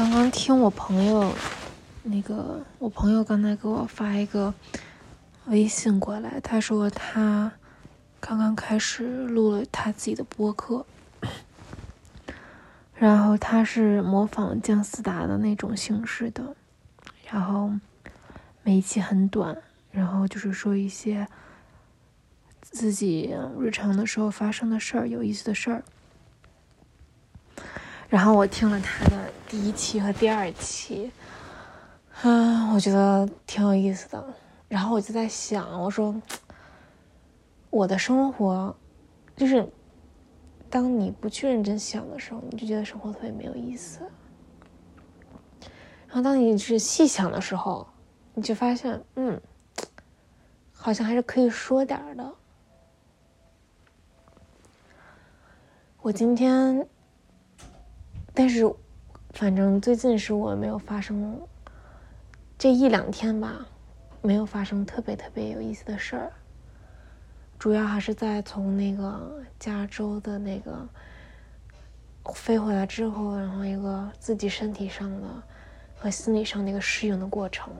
[0.00, 1.30] 刚刚听我朋友，
[2.04, 4.54] 那个我朋友刚才给我发一个
[5.44, 7.52] 微信过来，他说他
[8.18, 10.86] 刚刚开始录了他自己的播客，
[12.96, 16.56] 然后他是模仿姜思达的那种形式的，
[17.30, 17.70] 然后
[18.62, 19.54] 每一期很短，
[19.90, 21.28] 然后就是说一些
[22.62, 25.84] 自己日常的时候发生的事儿、有意思的事儿。
[28.10, 31.12] 然后我听了他的第一期和第二期，
[32.22, 34.34] 嗯，我觉得挺有意思的。
[34.66, 36.20] 然后我就在想，我说
[37.70, 38.74] 我的生活，
[39.36, 39.64] 就是
[40.68, 44.00] 当你不去认真想的时候，你就觉得生活特别没有意思。
[46.08, 47.86] 然后当你是细想的时候，
[48.34, 49.40] 你就发现，嗯，
[50.72, 52.34] 好像还是可以说点儿的。
[56.02, 56.88] 我今天。
[58.32, 58.64] 但是，
[59.30, 61.40] 反正最近是我没有发生
[62.56, 63.66] 这一两天吧，
[64.22, 66.32] 没有发生特别特别有意思的事儿。
[67.58, 70.88] 主要还是在从那个加州的那个
[72.34, 75.28] 飞回来之后，然后一个自己身体上的
[75.98, 77.72] 和心理上的一个适应的过程。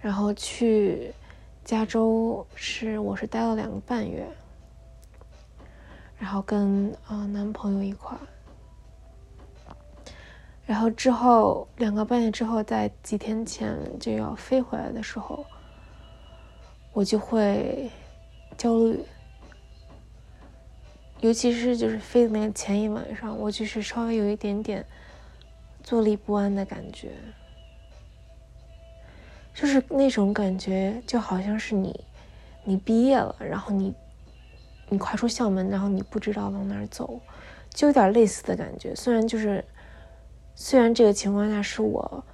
[0.00, 1.12] 然后去
[1.64, 4.26] 加州是我是待了两个半月。
[6.18, 8.20] 然后跟啊男朋友一块儿，
[10.66, 15.46] 然后之后两个半月之后，在几天前就要飞回来的时候，
[16.92, 17.88] 我就会
[18.56, 19.00] 焦虑，
[21.20, 24.84] 尤其是就是飞的那个前一晚上，我就是稍微有一点点
[25.84, 27.12] 坐立不安的感觉，
[29.54, 32.04] 就是那种感觉就好像是你
[32.64, 33.94] 你毕业了，然后你。
[34.88, 37.20] 你跨出校门，然后你不知道往哪儿走，
[37.70, 38.94] 就有点类似的感觉。
[38.94, 39.64] 虽然就是，
[40.54, 42.24] 虽然这个情况下是我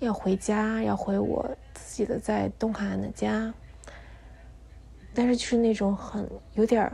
[0.00, 3.52] 要回家，要回我自己的在东海岸的家，
[5.14, 6.90] 但是就是那种很有点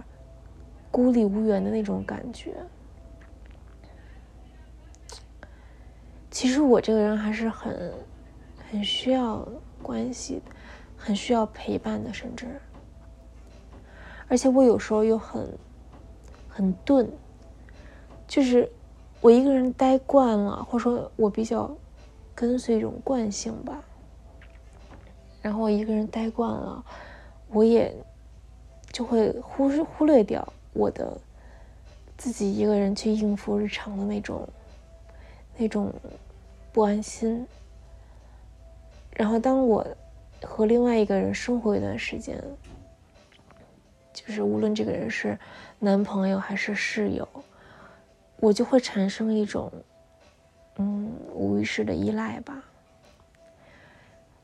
[0.90, 2.54] 孤立无援的那种感觉。
[6.30, 7.92] 其实我这个人还是很
[8.70, 9.46] 很需要
[9.82, 10.40] 关系，
[10.96, 12.46] 很需要陪伴的，甚至。
[14.28, 15.48] 而且我有时候又很
[16.48, 17.10] 很钝，
[18.26, 18.70] 就是
[19.22, 21.74] 我一个人待惯了，或者说我比较
[22.34, 23.82] 跟随一种惯性吧。
[25.40, 26.84] 然后我一个人待惯了，
[27.48, 27.94] 我也
[28.92, 31.18] 就会忽忽略掉我的
[32.18, 34.46] 自己一个人去应付日常的那种
[35.56, 35.90] 那种
[36.70, 37.46] 不安心。
[39.12, 39.86] 然后当我
[40.42, 42.38] 和另外一个人生活一段时间。
[44.26, 45.38] 就是无论这个人是
[45.78, 47.28] 男朋友还是室友，
[48.40, 49.72] 我就会产生一种，
[50.76, 52.60] 嗯，无意识的依赖吧。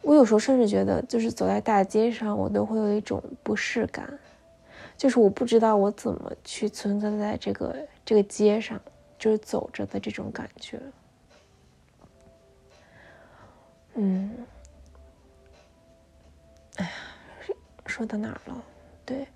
[0.01, 4.17] 我有时候甚至觉得，就是走在大街上，我都会有一种不适感，
[4.97, 8.81] 就是我不知道我怎么去存在在这个这个街上，
[9.19, 10.81] 就是走着的这种感觉。
[13.95, 14.31] 嗯，
[16.77, 16.91] 哎呀，
[17.87, 18.63] 说到哪儿了？
[19.05, 19.27] 对。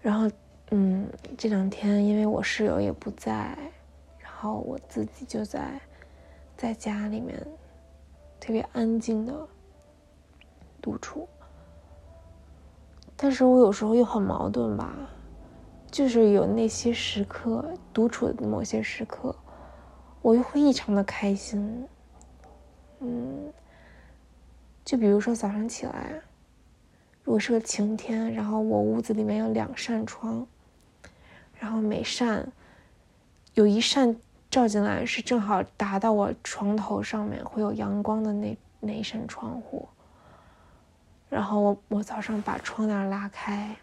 [0.00, 0.30] 然后，
[0.70, 3.56] 嗯，这两天因为我室友也不在，
[4.18, 5.80] 然后我自己就在
[6.56, 7.44] 在家里面
[8.38, 9.34] 特别安静的
[10.80, 11.28] 独处。
[13.16, 14.94] 但是我有时候又很矛盾吧，
[15.90, 19.34] 就是有那些时刻独处的某些时刻，
[20.22, 21.86] 我又会异常的开心。
[23.00, 23.52] 嗯，
[24.84, 26.22] 就比如说早上起来。
[27.28, 30.46] 如果是个晴天，然后我屋子里面有两扇窗，
[31.58, 32.50] 然后每扇
[33.52, 34.16] 有一扇
[34.50, 39.86] 照进来是正好打到我床头上面会有阳光的那那一扇窗户，
[41.28, 43.76] 然后我我早上把窗帘拉开，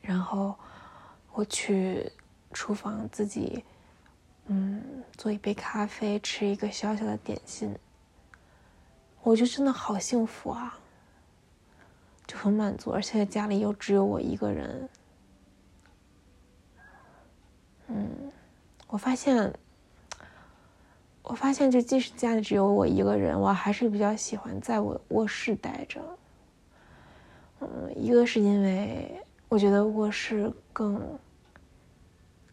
[0.00, 0.56] 然后
[1.32, 2.10] 我去
[2.52, 3.64] 厨房自己
[4.46, 4.82] 嗯
[5.16, 7.72] 做一杯咖啡，吃一个小小的点心，
[9.22, 10.76] 我就真的好幸福啊。
[12.30, 14.88] 就很满足，而且家里又只有我一个人。
[17.88, 18.08] 嗯，
[18.86, 19.52] 我发现，
[21.24, 26.00] 我发现，就即使家里只有我一个人，我还是比较喜欢在我卧室待着。
[27.58, 31.18] 嗯，一个是因为我觉得卧室更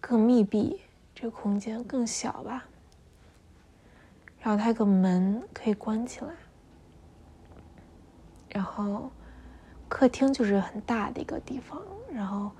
[0.01, 0.81] 更密闭，
[1.13, 2.65] 这个空间更小吧。
[4.39, 6.33] 然后它有个门可以关起来，
[8.50, 9.12] 然后。
[9.89, 11.81] 客厅就是很大的一个地方，
[12.13, 12.51] 然后，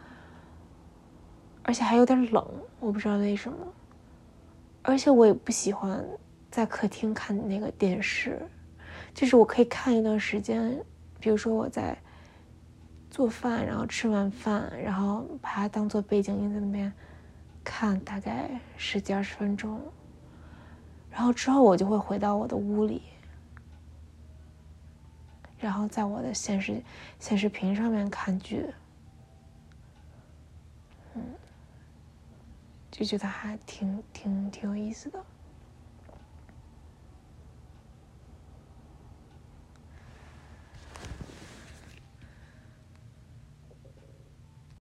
[1.64, 2.48] 而且还有点冷，
[2.80, 3.58] 我不知道为什么。
[4.82, 6.02] 而且我也不喜欢
[6.50, 8.42] 在客厅看那个电视，
[9.14, 10.82] 就是我可以看一段时间，
[11.20, 11.98] 比如说我在
[13.10, 16.94] 做饭，然后吃完饭，然后把它当做背景音在那边
[17.64, 19.82] 看，大概十几二十分钟，
[21.12, 23.02] 然后之后我就会回到我的屋里。
[25.68, 26.82] 然后在我的现实
[27.20, 28.74] 显示屏上面看剧，
[31.14, 31.22] 嗯，
[32.90, 35.22] 就觉得还挺挺挺有意思的。